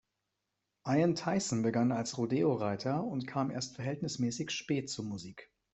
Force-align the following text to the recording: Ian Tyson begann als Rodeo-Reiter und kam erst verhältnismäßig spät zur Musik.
Ian 0.87 1.13
Tyson 1.13 1.61
begann 1.61 1.91
als 1.91 2.17
Rodeo-Reiter 2.17 3.03
und 3.03 3.27
kam 3.27 3.51
erst 3.51 3.75
verhältnismäßig 3.75 4.49
spät 4.49 4.89
zur 4.89 5.05
Musik. 5.05 5.51